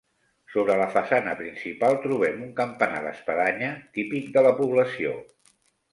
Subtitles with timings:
[0.53, 3.69] Sobre la façana principal trobem un campanar d'espadanya
[3.99, 5.13] típic de la població.